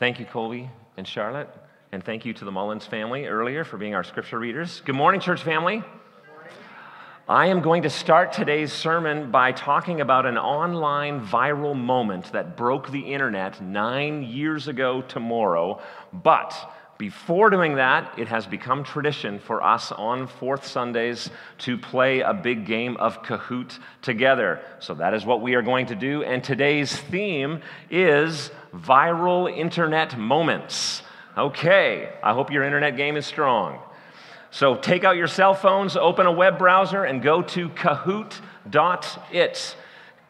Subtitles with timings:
[0.00, 1.48] Thank you, Colby and Charlotte.
[1.92, 4.82] And thank you to the Mullins family earlier for being our scripture readers.
[4.84, 5.84] Good morning, church family.
[7.28, 12.56] I am going to start today's sermon by talking about an online viral moment that
[12.56, 15.80] broke the internet nine years ago tomorrow.
[16.12, 16.52] But
[16.98, 21.28] before doing that, it has become tradition for us on fourth Sundays
[21.58, 24.60] to play a big game of Kahoot together.
[24.78, 26.22] So that is what we are going to do.
[26.22, 31.02] And today's theme is viral internet moments.
[31.36, 33.80] Okay, I hope your internet game is strong.
[34.52, 38.36] So take out your cell phones, open a web browser, and go to kahoot.it.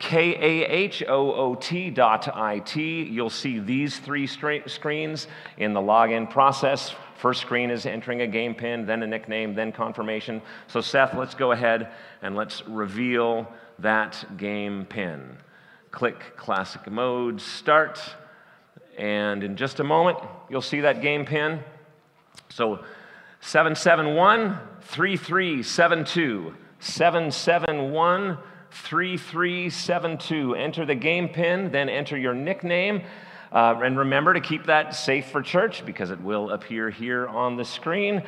[0.05, 3.05] K A H O O T dot I T.
[3.05, 5.27] You'll see these three screens
[5.57, 6.95] in the login process.
[7.17, 10.43] First screen is entering a game pin, then a nickname, then confirmation.
[10.67, 11.89] So, Seth, let's go ahead
[12.21, 15.39] and let's reveal that game pin.
[15.91, 17.99] Click classic mode, start.
[18.99, 20.19] And in just a moment,
[20.51, 21.61] you'll see that game pin.
[22.51, 22.85] So
[23.41, 26.55] 771 3372.
[26.79, 28.39] 771
[28.75, 30.55] 3372.
[30.55, 33.03] Enter the game pin, then enter your nickname.
[33.53, 37.57] Uh, and remember to keep that safe for church because it will appear here on
[37.57, 38.23] the screen.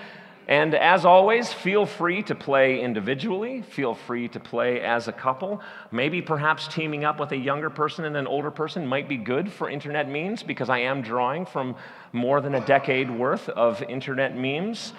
[0.49, 5.61] And as always, feel free to play individually, feel free to play as a couple.
[5.91, 9.51] Maybe perhaps teaming up with a younger person and an older person might be good
[9.51, 11.75] for internet memes because I am drawing from
[12.13, 14.93] more than a decade worth of internet memes.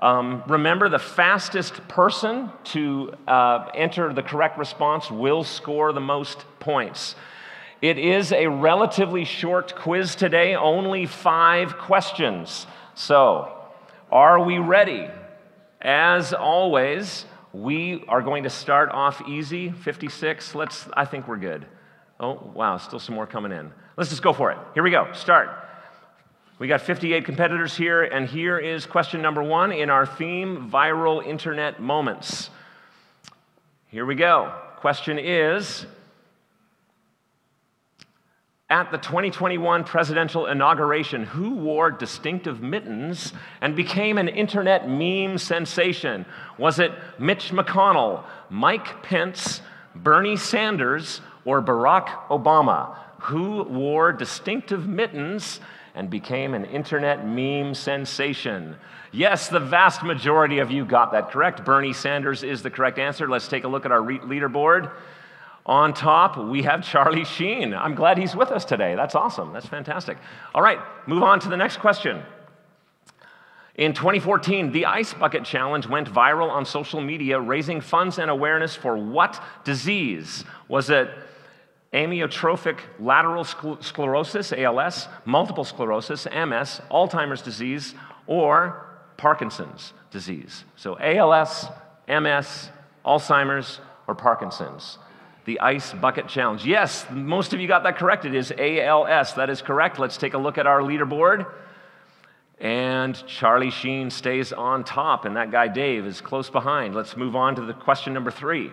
[0.00, 6.44] Um, remember, the fastest person to uh, enter the correct response will score the most
[6.58, 7.14] points.
[7.82, 12.66] It is a relatively short quiz today, only five questions.
[12.94, 13.56] So,
[14.10, 15.08] are we ready?
[15.82, 20.54] As always, we are going to start off easy, 56.
[20.54, 21.66] Let's, I think we're good.
[22.18, 23.70] Oh, wow, still some more coming in.
[23.96, 24.58] Let's just go for it.
[24.72, 25.12] Here we go.
[25.12, 25.48] Start.
[26.60, 31.26] We got 58 competitors here, and here is question number one in our theme viral
[31.26, 32.50] internet moments.
[33.86, 34.52] Here we go.
[34.76, 35.86] Question is
[38.68, 43.32] at the 2021 presidential inauguration who wore distinctive mittens
[43.62, 46.26] and became an internet meme sensation.
[46.58, 49.62] Was it Mitch McConnell, Mike Pence,
[49.94, 52.98] Bernie Sanders, or Barack Obama?
[53.20, 55.60] Who wore distinctive mittens
[56.00, 58.74] and became an internet meme sensation?
[59.12, 61.62] Yes, the vast majority of you got that correct.
[61.62, 63.28] Bernie Sanders is the correct answer.
[63.28, 64.90] Let's take a look at our leaderboard.
[65.66, 67.74] On top, we have Charlie Sheen.
[67.74, 68.94] I'm glad he's with us today.
[68.94, 69.52] That's awesome.
[69.52, 70.16] That's fantastic.
[70.54, 72.22] All right, move on to the next question.
[73.74, 78.74] In 2014, the Ice Bucket Challenge went viral on social media, raising funds and awareness
[78.74, 80.46] for what disease?
[80.66, 81.10] Was it
[81.92, 87.94] amyotrophic lateral sclerosis, ALS, multiple sclerosis, MS, Alzheimer's disease,
[88.26, 88.86] or
[89.16, 90.64] Parkinson's disease?
[90.76, 91.66] So, ALS,
[92.08, 92.70] MS,
[93.04, 94.98] Alzheimer's, or Parkinson's
[95.44, 96.64] the Ice Bucket Challenge.
[96.64, 98.24] Yes, most of you got that correct.
[98.24, 99.34] It is ALS.
[99.34, 99.98] That is correct.
[99.98, 101.46] Let's take a look at our leaderboard.
[102.60, 106.94] And Charlie Sheen stays on top, and that guy Dave is close behind.
[106.94, 108.70] Let's move on to the question number three.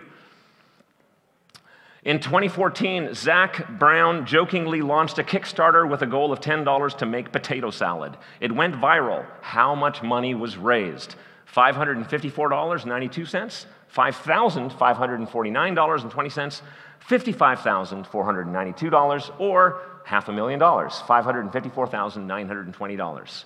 [2.04, 7.32] In 2014, Zach Brown jokingly launched a Kickstarter with a goal of $10 to make
[7.32, 8.16] potato salad.
[8.40, 9.26] It went viral.
[9.40, 11.16] How much money was raised?
[11.52, 16.62] $554.92, $5,549.20,
[17.08, 23.44] $55,492, or half a million dollars, $554,920.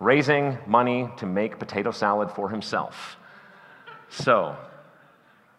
[0.00, 3.16] Raising money to make potato salad for himself.
[4.10, 4.56] So,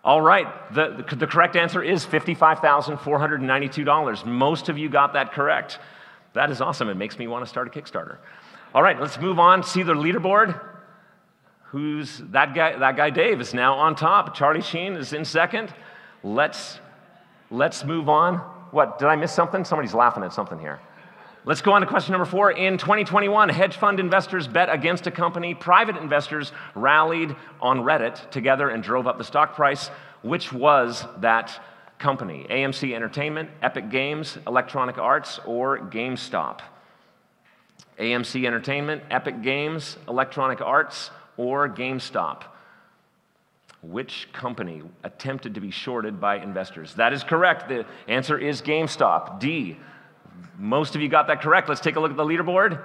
[0.04, 4.26] all right, the, the, the correct answer is $55,492.
[4.26, 5.80] Most of you got that correct.
[6.34, 6.90] That is awesome.
[6.90, 8.18] It makes me want to start a Kickstarter.
[8.74, 9.64] All right, let's move on.
[9.64, 10.60] See the leaderboard?
[11.72, 15.74] who's that guy that guy dave is now on top charlie sheen is in second
[16.24, 16.80] let's
[17.52, 18.38] let's move on
[18.72, 20.80] what did i miss something somebody's laughing at something here
[21.46, 25.12] let's go on to question number four in 2021 hedge fund investors bet against a
[25.12, 29.90] company private investors rallied on reddit together and drove up the stock price
[30.22, 31.62] which was that
[31.98, 36.62] company amc entertainment epic games electronic arts or gamestop
[38.00, 42.44] amc entertainment epic games electronic arts or GameStop?
[43.82, 46.96] Which company attempted to be shorted by investors?
[46.96, 47.70] That is correct.
[47.70, 49.40] The answer is GameStop.
[49.40, 49.78] D.
[50.58, 51.70] Most of you got that correct.
[51.70, 52.84] Let's take a look at the leaderboard.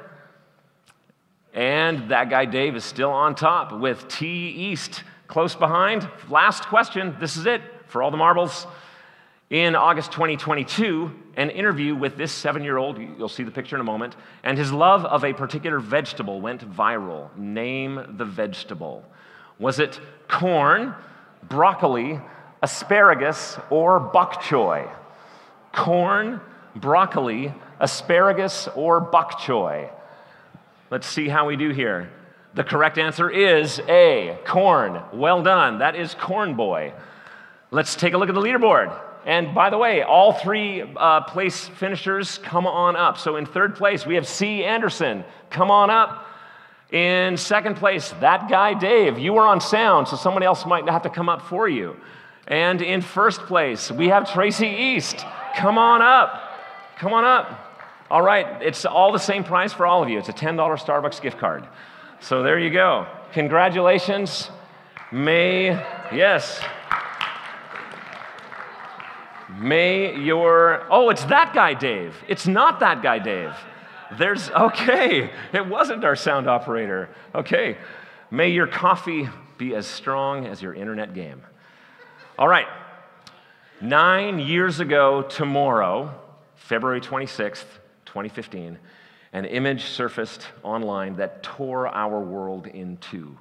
[1.53, 6.09] And that guy Dave is still on top with T East close behind.
[6.29, 7.17] Last question.
[7.21, 8.67] This is it for all the marbles.
[9.51, 13.81] In August 2022, an interview with this seven year old, you'll see the picture in
[13.81, 17.35] a moment, and his love of a particular vegetable went viral.
[17.37, 19.05] Name the vegetable.
[19.59, 20.95] Was it corn,
[21.45, 22.21] broccoli,
[22.63, 24.91] asparagus, or bok choy?
[25.73, 26.41] Corn,
[26.77, 29.91] broccoli, asparagus, or bok choy?
[30.91, 32.11] Let's see how we do here.
[32.55, 35.03] The correct answer is A, corn.
[35.13, 35.79] Well done.
[35.79, 36.93] That is Corn Boy.
[37.73, 38.97] Let's take a look at the leaderboard.
[39.27, 43.19] And by the way, all three uh, place finishers come on up.
[43.19, 44.63] So in third place, we have C.
[44.63, 45.25] Anderson.
[45.51, 46.27] Come on up.
[46.93, 49.19] In second place, that guy Dave.
[49.19, 51.97] You were on sound, so somebody else might have to come up for you.
[52.47, 55.25] And in first place, we have Tracy East.
[55.57, 56.41] Come on up.
[56.99, 57.73] Come on up.
[58.11, 60.19] All right, it's all the same price for all of you.
[60.19, 61.67] It's a $10 Starbucks gift card.
[62.21, 63.07] So there you go.
[63.33, 64.51] Congratulations.
[65.11, 65.69] May,
[66.13, 66.61] yes.
[69.59, 72.15] May your, oh, it's that guy, Dave.
[72.29, 73.55] It's not that guy, Dave.
[74.19, 77.09] There's, okay, it wasn't our sound operator.
[77.35, 77.79] Okay.
[78.31, 81.43] May your coffee be as strong as your internet game.
[82.39, 82.67] All right.
[83.81, 86.15] Nine years ago tomorrow,
[86.65, 87.67] February 26th,
[88.07, 88.79] 2015,
[89.35, 93.37] an image surfaced online that tore our world in two.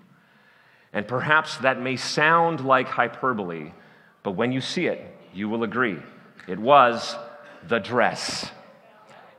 [0.92, 3.72] And perhaps that may sound like hyperbole,
[4.24, 5.02] but when you see it,
[5.34, 6.00] you will agree.
[6.50, 7.16] It was
[7.70, 8.52] the dress.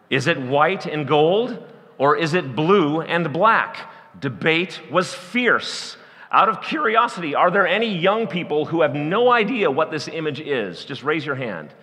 [0.09, 1.63] Is it white and gold
[1.99, 3.93] or is it blue and black?
[4.19, 5.99] Debate was fierce.
[6.33, 10.41] Out of curiosity, are there any young people who have no idea what this image
[10.41, 10.87] is?
[10.87, 11.75] Just raise your hand.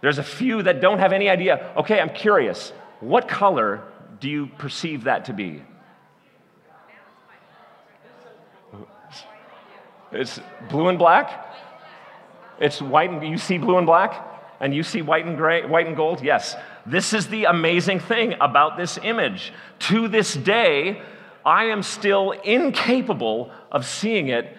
[0.00, 1.72] There's a few that don't have any idea.
[1.76, 2.72] Okay, I'm curious.
[3.00, 3.82] What color
[4.18, 5.62] do you perceive that to be?
[10.12, 11.46] It's blue and black?
[12.58, 14.26] It's white and you see blue and black?
[14.60, 16.22] And you see white and gray, white and gold?
[16.22, 16.54] Yes.
[16.84, 19.52] This is the amazing thing about this image.
[19.80, 21.00] To this day,
[21.44, 24.54] I am still incapable of seeing it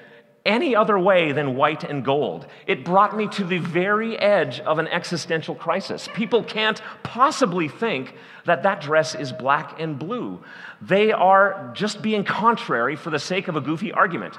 [0.45, 2.47] any other way than white and gold.
[2.65, 6.09] It brought me to the very edge of an existential crisis.
[6.13, 8.15] People can't possibly think
[8.45, 10.41] that that dress is black and blue.
[10.81, 14.35] They are just being contrary for the sake of a goofy argument.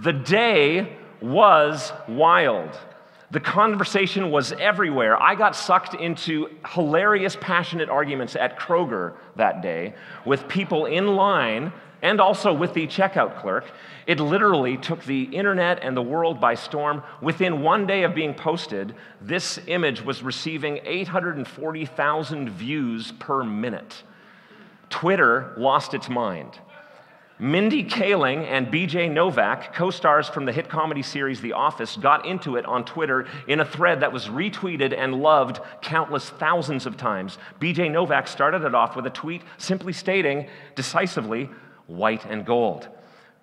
[0.00, 2.78] The day was wild.
[3.30, 5.20] The conversation was everywhere.
[5.20, 9.94] I got sucked into hilarious, passionate arguments at Kroger that day
[10.24, 11.72] with people in line
[12.04, 13.64] and also with the checkout clerk.
[14.06, 17.02] It literally took the internet and the world by storm.
[17.22, 24.02] Within one day of being posted, this image was receiving 840,000 views per minute.
[24.90, 26.58] Twitter lost its mind.
[27.38, 32.26] Mindy Kaling and BJ Novak, co stars from the hit comedy series The Office, got
[32.26, 36.98] into it on Twitter in a thread that was retweeted and loved countless thousands of
[36.98, 37.38] times.
[37.60, 41.50] BJ Novak started it off with a tweet simply stating decisively,
[41.86, 42.88] white and gold.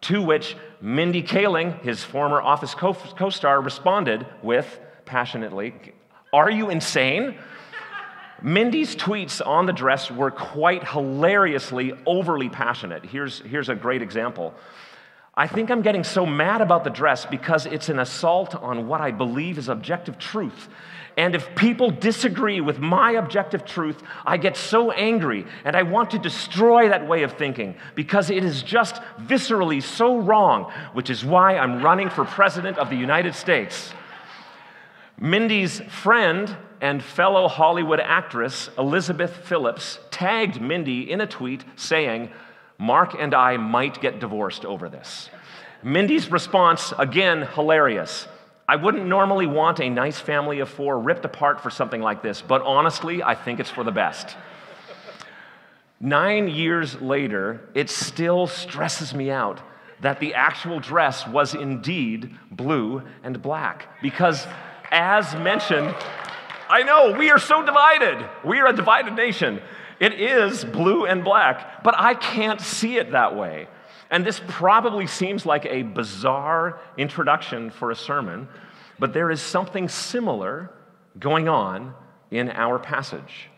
[0.02, 5.74] To which Mindy Kaling, his former Office co star, responded with passionately,
[6.34, 7.38] Are you insane?
[8.42, 13.06] Mindy's tweets on the dress were quite hilariously overly passionate.
[13.06, 14.56] Here's, here's a great example.
[15.34, 19.00] I think I'm getting so mad about the dress because it's an assault on what
[19.00, 20.68] I believe is objective truth.
[21.18, 26.12] And if people disagree with my objective truth, I get so angry and I want
[26.12, 31.24] to destroy that way of thinking because it is just viscerally so wrong, which is
[31.24, 33.94] why I'm running for president of the United States.
[35.18, 42.32] Mindy's friend and fellow Hollywood actress Elizabeth Phillips tagged Mindy in a tweet saying,
[42.82, 45.30] Mark and I might get divorced over this.
[45.84, 48.28] Mindy's response, again, hilarious.
[48.68, 52.42] I wouldn't normally want a nice family of four ripped apart for something like this,
[52.42, 54.36] but honestly, I think it's for the best.
[56.00, 59.62] Nine years later, it still stresses me out
[60.00, 64.48] that the actual dress was indeed blue and black because
[64.90, 65.94] as mentioned,
[66.68, 68.28] I know we are so divided.
[68.44, 69.62] We are a divided nation.
[70.02, 73.68] It is blue and black, but I can't see it that way.
[74.10, 78.48] And this probably seems like a bizarre introduction for a sermon,
[78.98, 80.72] but there is something similar
[81.20, 81.94] going on
[82.32, 83.50] in our passage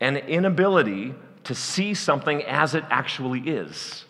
[0.00, 4.04] an inability to see something as it actually is.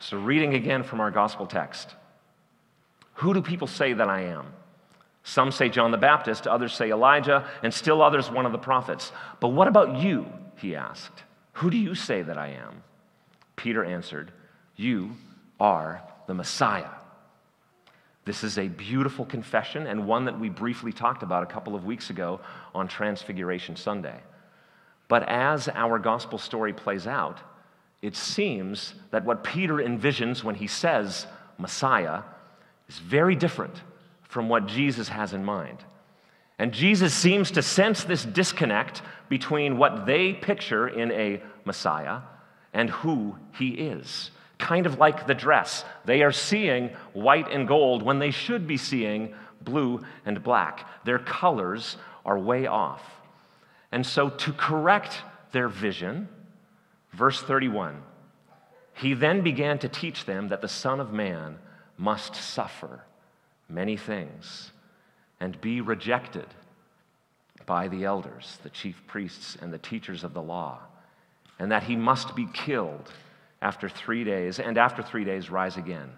[0.00, 1.94] So, reading again from our gospel text
[3.14, 4.46] Who do people say that I am?
[5.22, 9.12] Some say John the Baptist, others say Elijah, and still others one of the prophets.
[9.40, 10.26] But what about you?
[10.58, 11.22] He asked.
[11.54, 12.82] Who do you say that I am?
[13.56, 14.32] Peter answered,
[14.76, 15.12] You
[15.58, 16.90] are the Messiah.
[18.24, 21.84] This is a beautiful confession and one that we briefly talked about a couple of
[21.84, 22.40] weeks ago
[22.74, 24.20] on Transfiguration Sunday.
[25.08, 27.40] But as our gospel story plays out,
[28.02, 32.22] it seems that what Peter envisions when he says Messiah
[32.88, 33.82] is very different
[34.22, 35.78] from what Jesus has in mind.
[36.58, 42.20] And Jesus seems to sense this disconnect between what they picture in a Messiah
[42.72, 44.30] and who he is.
[44.58, 45.84] Kind of like the dress.
[46.04, 50.88] They are seeing white and gold when they should be seeing blue and black.
[51.04, 51.96] Their colors
[52.26, 53.02] are way off.
[53.92, 55.22] And so, to correct
[55.52, 56.28] their vision,
[57.12, 58.02] verse 31,
[58.94, 61.56] he then began to teach them that the Son of Man
[61.96, 63.04] must suffer
[63.68, 64.72] many things
[65.40, 66.46] and be rejected
[67.66, 70.78] by the elders, the chief priests, and the teachers of the law,
[71.58, 73.12] and that he must be killed
[73.60, 76.10] after three days, and after three days rise again.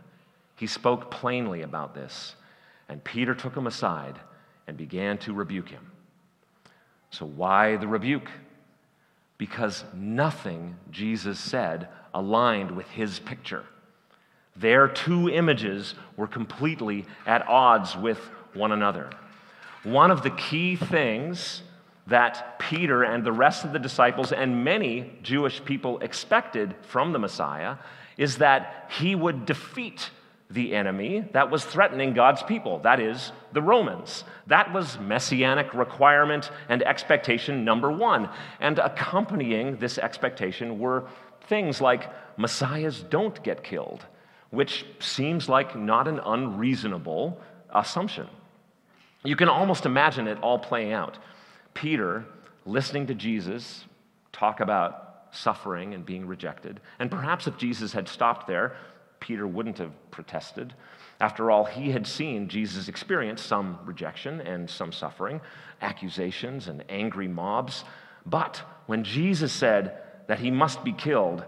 [0.56, 2.36] He spoke plainly about this,
[2.88, 4.18] and Peter took him aside
[4.66, 5.90] and began to rebuke him.
[7.10, 8.30] So, why the rebuke?
[9.38, 13.64] Because nothing Jesus said aligned with his picture.
[14.54, 18.20] Their two images were completely at odds with
[18.54, 19.10] one another.
[19.82, 21.62] One of the key things
[22.06, 27.18] that Peter and the rest of the disciples and many Jewish people expected from the
[27.18, 27.76] Messiah
[28.16, 30.10] is that he would defeat
[30.50, 34.24] the enemy that was threatening God's people, that is, the Romans.
[34.48, 38.28] That was messianic requirement and expectation number one.
[38.58, 41.06] And accompanying this expectation were
[41.46, 44.04] things like messiahs don't get killed,
[44.50, 47.40] which seems like not an unreasonable
[47.72, 48.26] assumption.
[49.22, 51.18] You can almost imagine it all playing out.
[51.74, 52.24] Peter
[52.64, 53.84] listening to Jesus
[54.32, 56.80] talk about suffering and being rejected.
[56.98, 58.76] And perhaps if Jesus had stopped there,
[59.20, 60.74] Peter wouldn't have protested.
[61.20, 65.40] After all, he had seen Jesus experience some rejection and some suffering,
[65.82, 67.84] accusations and angry mobs.
[68.24, 71.44] But when Jesus said that he must be killed,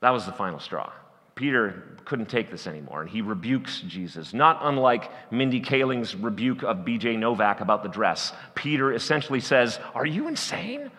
[0.00, 0.92] that was the final straw.
[1.40, 4.34] Peter couldn't take this anymore, and he rebukes Jesus.
[4.34, 8.34] Not unlike Mindy Kaling's rebuke of BJ Novak about the dress.
[8.54, 10.90] Peter essentially says, Are you insane?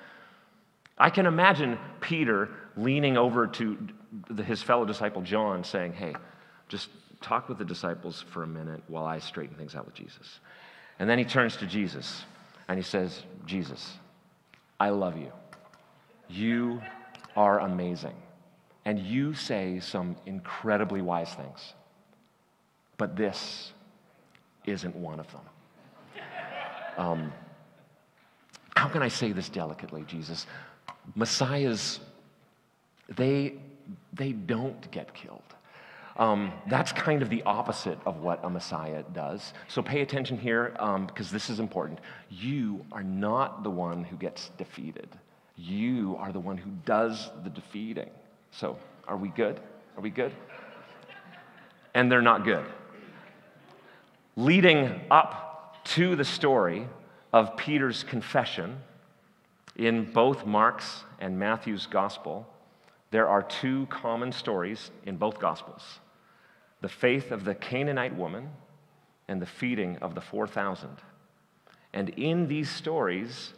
[0.98, 3.78] I can imagine Peter leaning over to
[4.44, 6.16] his fellow disciple John saying, Hey,
[6.70, 6.90] just
[7.22, 10.40] talk with the disciples for a minute while I straighten things out with Jesus.
[10.98, 12.24] And then he turns to Jesus
[12.68, 13.96] and he says, Jesus,
[14.80, 15.32] I love you.
[16.30, 16.82] You
[17.36, 18.16] are amazing
[18.86, 21.74] and you say some incredibly wise things.
[22.98, 23.74] But this
[24.66, 25.42] isn't one of them.
[26.98, 27.34] Um,
[28.76, 30.46] how can I say this delicately, Jesus?
[31.16, 32.00] Messiahs,
[33.16, 33.56] they,
[34.14, 35.42] they don't get killed.
[36.18, 39.54] Um, that's kind of the opposite of what a Messiah does.
[39.68, 42.00] So pay attention here because um, this is important.
[42.30, 45.10] You are not the one who gets defeated,
[45.56, 48.10] you are the one who does the defeating.
[48.52, 48.78] So,
[49.08, 49.60] are we good?
[49.98, 50.34] Are we good?
[51.94, 52.66] And they're not good.
[54.36, 56.88] Leading up to the story
[57.34, 58.78] of Peter's confession
[59.76, 62.48] in both Mark's and Matthew's gospel,
[63.12, 66.00] there are two common stories in both gospels
[66.82, 68.50] the faith of the Canaanite woman
[69.28, 70.90] and the feeding of the 4,000.
[71.94, 73.54] And in these stories,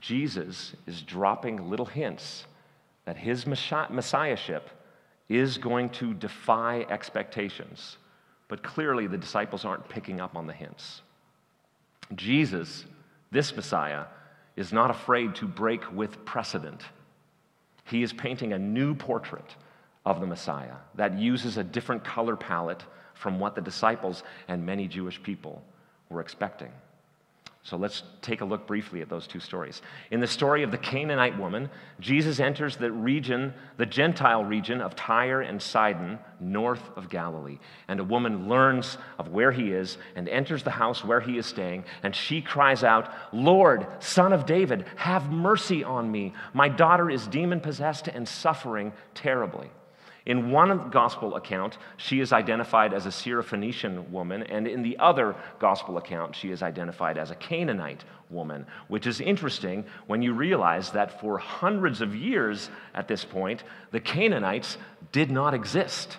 [0.00, 2.44] Jesus is dropping little hints
[3.06, 4.68] that his messiahship
[5.28, 7.96] is going to defy expectations.
[8.48, 11.02] But clearly, the disciples aren't picking up on the hints.
[12.14, 12.84] Jesus,
[13.30, 14.04] this Messiah,
[14.56, 16.82] is not afraid to break with precedent.
[17.84, 19.56] He is painting a new portrait
[20.04, 22.84] of the Messiah that uses a different color palette
[23.14, 25.62] from what the disciples and many Jewish people
[26.08, 26.72] were expecting.
[27.66, 29.82] So let's take a look briefly at those two stories.
[30.12, 31.68] In the story of the Canaanite woman,
[31.98, 37.58] Jesus enters the region, the Gentile region of Tyre and Sidon, north of Galilee.
[37.88, 41.46] And a woman learns of where he is and enters the house where he is
[41.46, 41.82] staying.
[42.04, 46.34] And she cries out, Lord, son of David, have mercy on me.
[46.54, 49.70] My daughter is demon possessed and suffering terribly.
[50.26, 55.36] In one gospel account, she is identified as a Syrophoenician woman, and in the other
[55.60, 60.90] gospel account, she is identified as a Canaanite woman, which is interesting when you realize
[60.90, 64.78] that for hundreds of years at this point, the Canaanites
[65.12, 66.18] did not exist.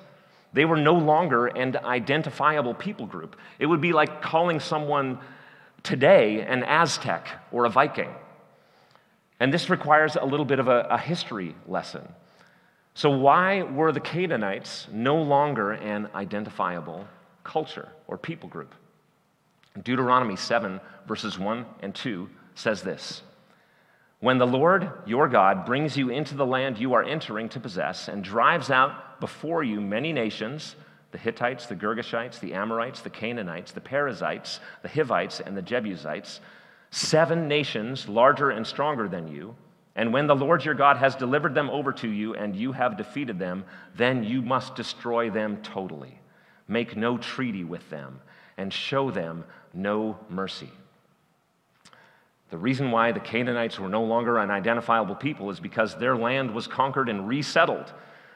[0.54, 3.36] They were no longer an identifiable people group.
[3.60, 5.20] It would be like calling someone
[5.84, 8.16] today an Aztec or a Viking.
[9.42, 12.08] And this requires a little bit of a, a history lesson.
[12.98, 17.08] So, why were the Canaanites no longer an identifiable
[17.48, 18.74] culture or people group.
[19.84, 23.22] Deuteronomy 7, verses 1 and 2 says this
[24.20, 28.08] When the Lord your God brings you into the land you are entering to possess
[28.08, 30.76] and drives out before you many nations,
[31.12, 36.42] the Hittites, the Girgashites, the Amorites, the Canaanites, the Perizzites, the Hivites, and the Jebusites,
[36.90, 39.56] seven nations larger and stronger than you,
[39.98, 42.98] and when the Lord your God has delivered them over to you and you have
[42.98, 46.20] defeated them, then you must destroy them totally.
[46.68, 48.22] Make no treaty with them
[48.58, 50.70] and show them no mercy.
[52.52, 56.54] The reason why the Canaanites were no longer an identifiable people is because their land
[56.54, 57.92] was conquered and resettled.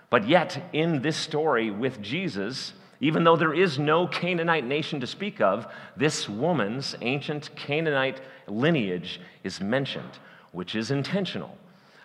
[0.09, 5.07] But yet, in this story with Jesus, even though there is no Canaanite nation to
[5.07, 10.19] speak of, this woman's ancient Canaanite lineage is mentioned
[10.51, 11.57] which is intentional.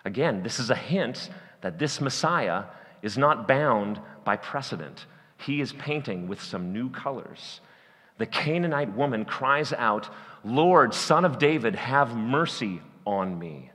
[0.05, 1.29] Again, this is a hint
[1.61, 2.65] that this Messiah
[3.01, 5.05] is not bound by precedent.
[5.37, 7.61] He is painting with some new colors.
[8.17, 10.09] The Canaanite woman cries out,
[10.43, 13.71] Lord, son of David, have mercy on me.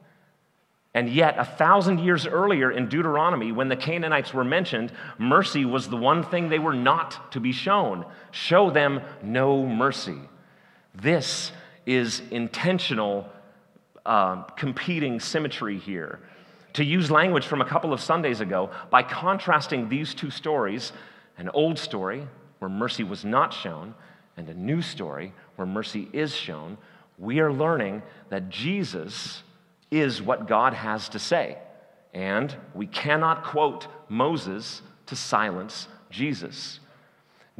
[0.94, 5.88] And yet, a thousand years earlier in Deuteronomy, when the Canaanites were mentioned, mercy was
[5.88, 8.04] the one thing they were not to be shown.
[8.30, 10.18] Show them no mercy.
[10.94, 11.52] This
[11.86, 13.26] is intentional
[14.06, 16.20] uh, competing symmetry here.
[16.74, 20.92] To use language from a couple of Sundays ago, by contrasting these two stories,
[21.36, 22.26] an old story
[22.58, 23.94] where mercy was not shown,
[24.36, 26.78] and a new story where mercy is shown,
[27.18, 29.42] we are learning that Jesus
[29.90, 31.58] is what God has to say.
[32.14, 36.80] And we cannot quote Moses to silence Jesus.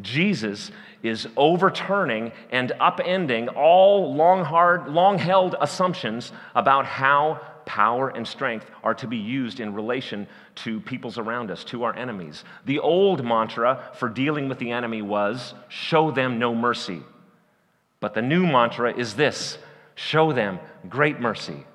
[0.01, 0.71] Jesus
[1.03, 8.67] is overturning and upending all long, hard, long held assumptions about how power and strength
[8.83, 12.45] are to be used in relation to peoples around us, to our enemies.
[12.65, 17.03] The old mantra for dealing with the enemy was show them no mercy.
[18.01, 19.59] But the new mantra is this
[19.95, 20.59] show them
[20.89, 21.67] great mercy.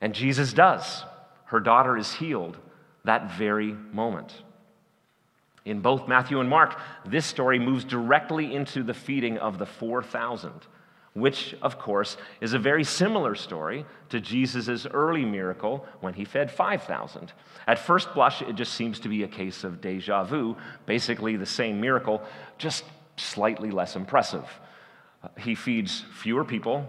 [0.00, 1.04] And Jesus does.
[1.46, 2.56] Her daughter is healed
[3.04, 4.32] that very moment.
[5.64, 10.52] In both Matthew and Mark, this story moves directly into the feeding of the 4,000,
[11.12, 16.50] which, of course, is a very similar story to Jesus' early miracle when he fed
[16.50, 17.32] 5,000.
[17.66, 21.46] At first blush, it just seems to be a case of deja vu, basically the
[21.46, 22.22] same miracle,
[22.56, 22.84] just
[23.16, 24.48] slightly less impressive.
[25.38, 26.86] He feeds fewer people,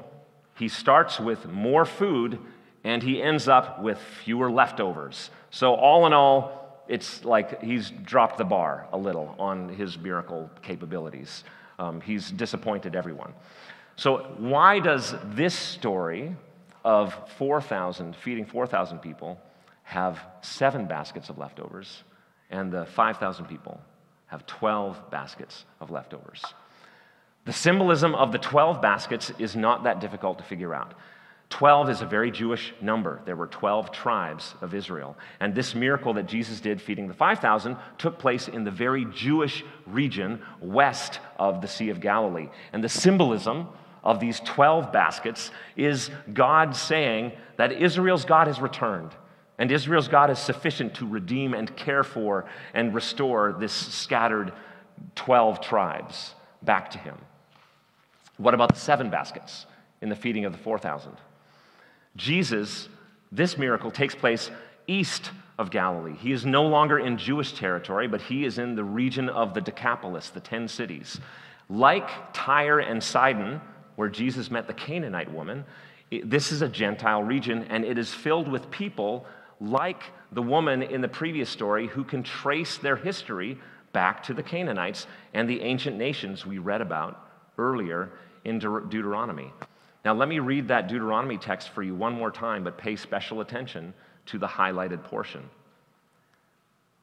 [0.55, 2.39] he starts with more food,
[2.83, 5.29] and he ends up with fewer leftovers.
[5.49, 6.60] So, all in all,
[6.91, 11.45] it's like he's dropped the bar a little on his miracle capabilities.
[11.79, 13.33] Um, he's disappointed everyone.
[13.95, 16.35] So, why does this story
[16.83, 19.39] of 4,000, feeding 4,000 people,
[19.83, 22.03] have seven baskets of leftovers,
[22.49, 23.79] and the 5,000 people
[24.25, 26.43] have 12 baskets of leftovers?
[27.45, 30.93] The symbolism of the 12 baskets is not that difficult to figure out.
[31.51, 33.21] 12 is a very Jewish number.
[33.25, 35.17] There were 12 tribes of Israel.
[35.41, 39.63] And this miracle that Jesus did feeding the 5,000 took place in the very Jewish
[39.85, 42.49] region west of the Sea of Galilee.
[42.71, 43.67] And the symbolism
[44.03, 49.11] of these 12 baskets is God saying that Israel's God has returned.
[49.59, 54.53] And Israel's God is sufficient to redeem and care for and restore this scattered
[55.15, 56.33] 12 tribes
[56.63, 57.17] back to him.
[58.37, 59.65] What about the seven baskets
[60.01, 61.11] in the feeding of the 4,000?
[62.15, 62.89] Jesus,
[63.31, 64.51] this miracle takes place
[64.87, 66.15] east of Galilee.
[66.15, 69.61] He is no longer in Jewish territory, but he is in the region of the
[69.61, 71.19] Decapolis, the 10 cities.
[71.69, 73.61] Like Tyre and Sidon,
[73.95, 75.63] where Jesus met the Canaanite woman,
[76.23, 79.25] this is a Gentile region, and it is filled with people
[79.61, 83.57] like the woman in the previous story who can trace their history
[83.93, 88.09] back to the Canaanites and the ancient nations we read about earlier
[88.43, 89.53] in Deuteronomy.
[90.03, 93.41] Now, let me read that Deuteronomy text for you one more time, but pay special
[93.41, 93.93] attention
[94.27, 95.49] to the highlighted portion.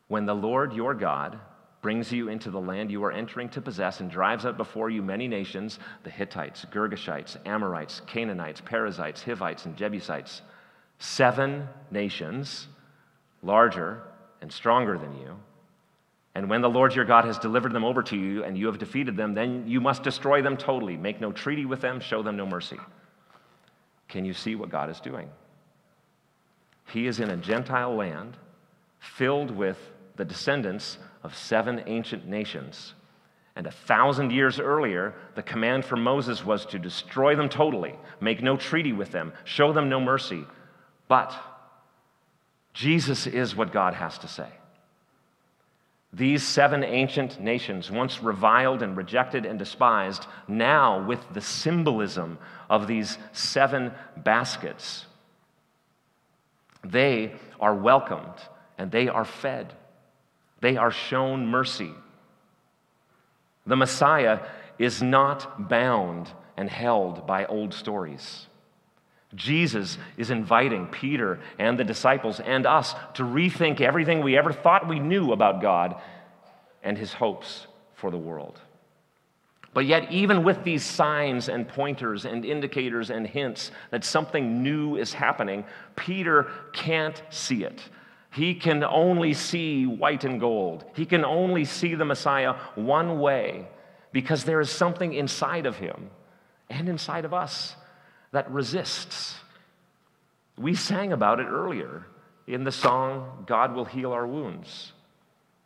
[0.08, 1.38] When the Lord your God
[1.80, 5.00] brings you into the land you are entering to possess and drives out before you
[5.00, 10.42] many nations the Hittites, Girgashites, Amorites, Canaanites, Perizzites, Hivites, and Jebusites
[10.98, 12.66] seven nations
[13.42, 14.02] larger
[14.40, 15.36] and stronger than you.
[16.38, 18.78] And when the Lord your God has delivered them over to you and you have
[18.78, 20.96] defeated them, then you must destroy them totally.
[20.96, 22.78] Make no treaty with them, show them no mercy.
[24.06, 25.30] Can you see what God is doing?
[26.92, 28.36] He is in a Gentile land
[29.00, 29.78] filled with
[30.14, 32.94] the descendants of seven ancient nations.
[33.56, 38.44] And a thousand years earlier, the command from Moses was to destroy them totally, make
[38.44, 40.44] no treaty with them, show them no mercy.
[41.08, 41.34] But
[42.74, 44.50] Jesus is what God has to say.
[46.12, 52.38] These seven ancient nations, once reviled and rejected and despised, now with the symbolism
[52.70, 55.06] of these seven baskets,
[56.82, 58.34] they are welcomed
[58.78, 59.74] and they are fed.
[60.60, 61.92] They are shown mercy.
[63.66, 64.40] The Messiah
[64.78, 68.47] is not bound and held by old stories.
[69.34, 74.88] Jesus is inviting Peter and the disciples and us to rethink everything we ever thought
[74.88, 75.96] we knew about God
[76.82, 78.60] and his hopes for the world.
[79.74, 84.96] But yet, even with these signs and pointers and indicators and hints that something new
[84.96, 85.64] is happening,
[85.94, 87.82] Peter can't see it.
[88.32, 90.84] He can only see white and gold.
[90.94, 93.68] He can only see the Messiah one way
[94.10, 96.10] because there is something inside of him
[96.70, 97.76] and inside of us
[98.32, 99.36] that resists.
[100.56, 102.04] We sang about it earlier
[102.46, 104.92] in the song, God Will Heal Our Wounds.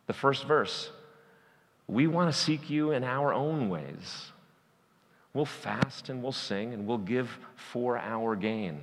[0.07, 0.91] The first verse
[1.87, 4.31] we want to seek you in our own ways.
[5.33, 8.81] We'll fast and we'll sing and we'll give for our gain.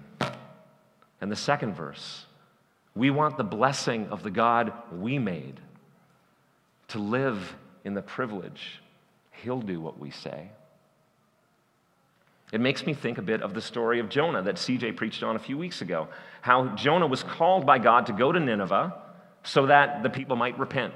[1.21, 2.27] And the second verse
[2.95, 5.61] we want the blessing of the God we made
[6.89, 8.81] to live in the privilege.
[9.31, 10.51] He'll do what we say.
[12.53, 15.37] It makes me think a bit of the story of Jonah that CJ preached on
[15.37, 16.09] a few weeks ago.
[16.41, 18.95] How Jonah was called by God to go to Nineveh
[19.45, 20.95] so that the people might repent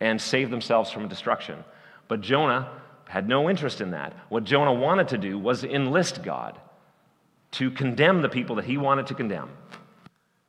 [0.00, 1.62] and save themselves from destruction.
[2.08, 2.68] But Jonah
[3.06, 4.12] had no interest in that.
[4.28, 6.58] What Jonah wanted to do was enlist God
[7.52, 9.50] to condemn the people that he wanted to condemn.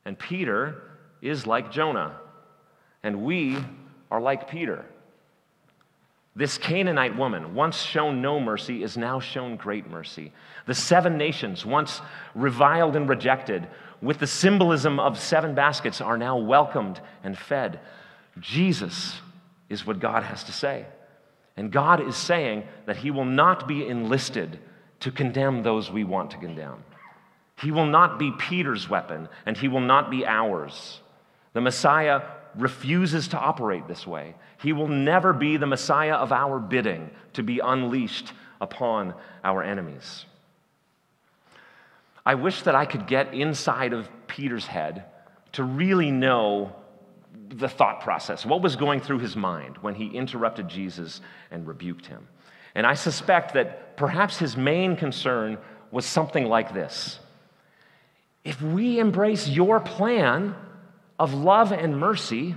[0.04, 0.82] And Peter
[1.22, 2.16] is like Jonah,
[3.02, 3.56] and we
[4.10, 4.84] are like Peter.
[6.38, 10.32] This Canaanite woman, once shown no mercy, is now shown great mercy.
[10.66, 12.00] The seven nations, once
[12.32, 13.66] reviled and rejected,
[14.00, 17.80] with the symbolism of seven baskets, are now welcomed and fed.
[18.38, 19.20] Jesus
[19.68, 20.86] is what God has to say.
[21.56, 24.60] And God is saying that He will not be enlisted
[25.00, 26.84] to condemn those we want to condemn.
[27.60, 31.00] He will not be Peter's weapon, and He will not be ours.
[31.52, 32.22] The Messiah
[32.58, 34.34] refuses to operate this way.
[34.60, 40.26] He will never be the Messiah of our bidding to be unleashed upon our enemies.
[42.26, 45.04] I wish that I could get inside of Peter's head
[45.52, 46.74] to really know
[47.48, 52.06] the thought process, what was going through his mind when he interrupted Jesus and rebuked
[52.06, 52.28] him.
[52.74, 55.58] And I suspect that perhaps his main concern
[55.90, 57.18] was something like this
[58.44, 60.54] If we embrace your plan,
[61.18, 62.54] of love and mercy,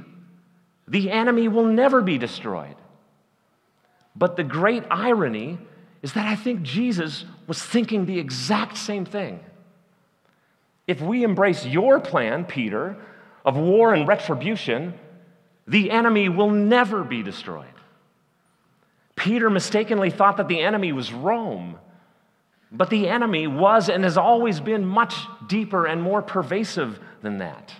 [0.87, 2.75] the enemy will never be destroyed.
[4.15, 5.57] But the great irony
[6.01, 9.39] is that I think Jesus was thinking the exact same thing.
[10.87, 12.97] If we embrace your plan, Peter,
[13.45, 14.93] of war and retribution,
[15.67, 17.67] the enemy will never be destroyed.
[19.15, 21.77] Peter mistakenly thought that the enemy was Rome,
[22.71, 25.15] but the enemy was and has always been much
[25.47, 27.73] deeper and more pervasive than that.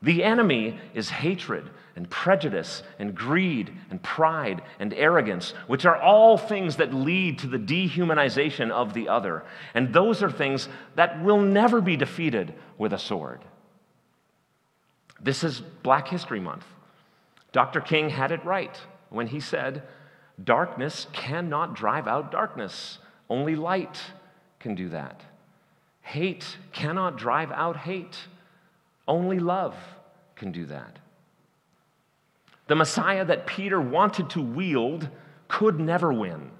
[0.00, 6.38] The enemy is hatred and prejudice and greed and pride and arrogance, which are all
[6.38, 9.44] things that lead to the dehumanization of the other.
[9.74, 13.40] And those are things that will never be defeated with a sword.
[15.20, 16.64] This is Black History Month.
[17.50, 17.80] Dr.
[17.80, 18.80] King had it right
[19.10, 19.82] when he said,
[20.42, 23.98] Darkness cannot drive out darkness, only light
[24.60, 25.20] can do that.
[26.02, 28.16] Hate cannot drive out hate.
[29.08, 29.74] Only love
[30.36, 30.98] can do that.
[32.68, 35.08] The Messiah that Peter wanted to wield
[35.48, 36.50] could never win.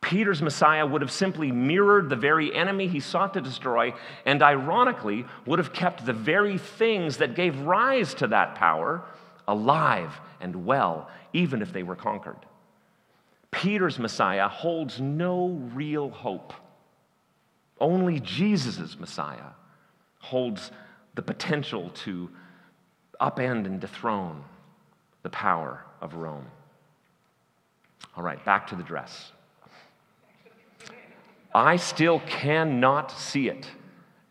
[0.00, 3.94] Peter's Messiah would have simply mirrored the very enemy he sought to destroy,
[4.26, 9.02] and ironically, would have kept the very things that gave rise to that power
[9.46, 12.36] alive and well, even if they were conquered.
[13.50, 16.52] Peter's Messiah holds no real hope.
[17.80, 19.52] Only Jesus' Messiah
[20.18, 20.70] holds
[21.14, 22.30] the potential to
[23.20, 24.42] upend and dethrone
[25.22, 26.46] the power of Rome.
[28.16, 29.32] All right, back to the dress.
[31.54, 33.66] I still cannot see it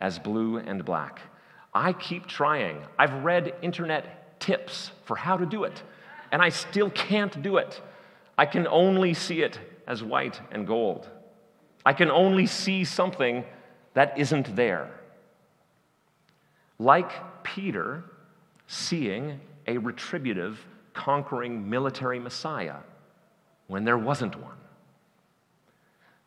[0.00, 1.20] as blue and black.
[1.72, 2.84] I keep trying.
[2.98, 5.82] I've read internet tips for how to do it,
[6.30, 7.80] and I still can't do it.
[8.36, 11.08] I can only see it as white and gold.
[11.86, 13.44] I can only see something
[13.94, 14.90] that isn't there.
[16.84, 18.04] Like Peter
[18.66, 22.80] seeing a retributive, conquering military Messiah
[23.68, 24.58] when there wasn't one.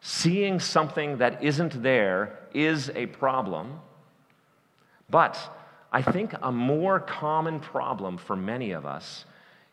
[0.02, 3.80] Seeing something that isn't there is a problem,
[5.12, 5.38] but
[5.92, 9.26] I think a more common problem for many of us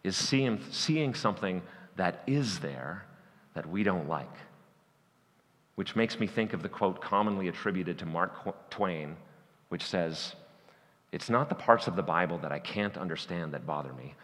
[0.02, 1.62] is seeing, seeing something
[1.96, 3.06] that is there
[3.54, 4.36] that we don't like.
[5.76, 9.16] Which makes me think of the quote commonly attributed to Mark Twain,
[9.70, 10.34] which says,
[11.14, 14.16] It's not the parts of the Bible that I can't understand that bother me,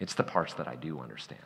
[0.00, 1.40] it's the parts that I do understand.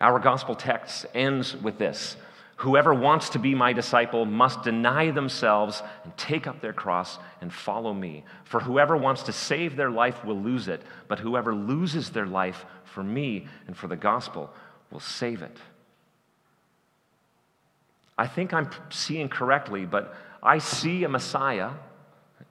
[0.00, 2.16] Our gospel text ends with this
[2.56, 7.52] Whoever wants to be my disciple must deny themselves and take up their cross and
[7.52, 8.24] follow me.
[8.44, 12.64] For whoever wants to save their life will lose it, but whoever loses their life
[12.84, 14.50] for me and for the gospel
[14.90, 15.58] will save it.
[18.16, 21.72] I think I'm seeing correctly, but I see a Messiah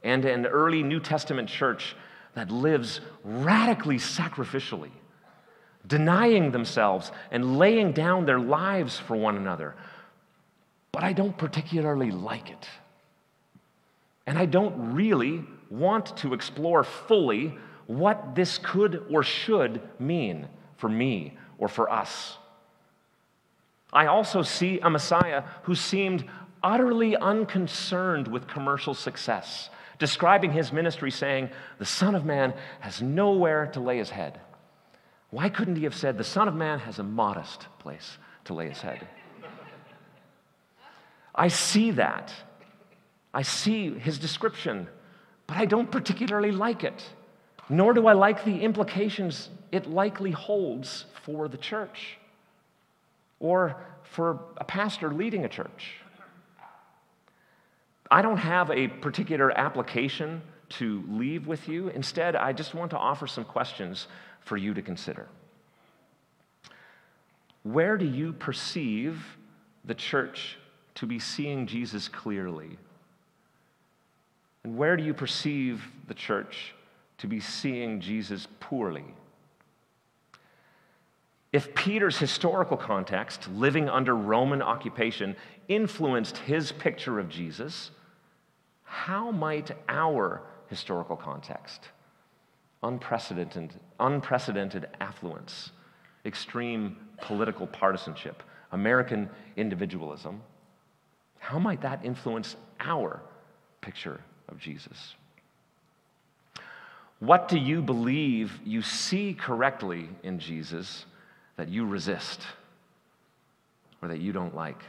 [0.03, 1.95] and an early New Testament church
[2.35, 4.91] that lives radically sacrificially,
[5.85, 9.75] denying themselves and laying down their lives for one another
[10.97, 12.67] but I don't particularly like it.
[14.25, 17.55] And I don't really want to explore fully
[17.85, 22.39] what this could or should mean for me or for us.
[23.93, 26.25] I also see a Messiah who seemed
[26.63, 33.67] utterly unconcerned with commercial success, describing his ministry saying, The Son of Man has nowhere
[33.73, 34.39] to lay his head.
[35.29, 38.69] Why couldn't he have said, The Son of Man has a modest place to lay
[38.69, 39.07] his head?
[41.35, 42.33] I see that.
[43.33, 44.87] I see his description,
[45.45, 47.03] but I don't particularly like it,
[47.69, 52.17] nor do I like the implications it likely holds for the church
[53.39, 56.01] or for a pastor leading a church.
[58.09, 61.89] I don't have a particular application to leave with you.
[61.89, 64.07] Instead, I just want to offer some questions
[64.41, 65.27] for you to consider.
[67.63, 69.37] Where do you perceive
[69.83, 70.57] the church
[70.95, 72.77] to be seeing Jesus clearly?
[74.63, 76.73] And where do you perceive the church
[77.19, 79.05] to be seeing Jesus poorly?
[81.53, 85.35] If Peter's historical context, living under Roman occupation,
[85.67, 87.91] influenced his picture of Jesus,
[88.87, 91.89] how might our historical context,
[92.83, 95.71] unprecedented, unprecedented affluence,
[96.25, 100.41] extreme political partisanship, American individualism,
[101.37, 103.21] how might that influence our
[103.81, 105.15] picture of Jesus?
[107.19, 111.05] What do you believe you see correctly in Jesus
[111.57, 112.41] that you resist
[114.01, 114.81] or that you don't like?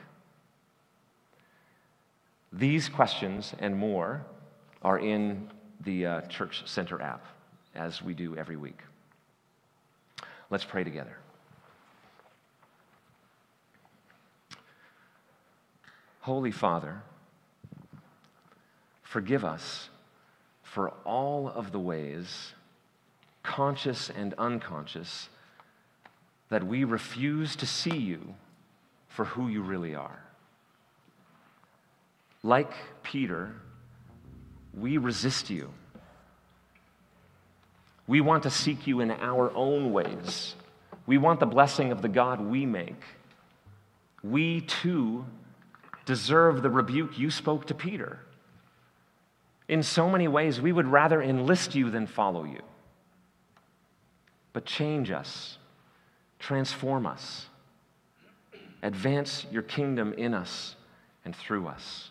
[2.52, 4.24] These questions and more
[4.82, 5.50] are in
[5.84, 7.24] the uh, Church Center app,
[7.74, 8.80] as we do every week.
[10.50, 11.18] Let's pray together.
[16.20, 17.02] Holy Father,
[19.02, 19.88] forgive us
[20.62, 22.52] for all of the ways,
[23.42, 25.28] conscious and unconscious,
[26.50, 28.34] that we refuse to see you
[29.06, 30.27] for who you really are.
[32.42, 32.72] Like
[33.02, 33.52] Peter,
[34.72, 35.72] we resist you.
[38.06, 40.54] We want to seek you in our own ways.
[41.06, 43.02] We want the blessing of the God we make.
[44.22, 45.24] We too
[46.06, 48.20] deserve the rebuke you spoke to Peter.
[49.68, 52.62] In so many ways, we would rather enlist you than follow you.
[54.54, 55.58] But change us,
[56.38, 57.46] transform us,
[58.82, 60.74] advance your kingdom in us
[61.24, 62.10] and through us.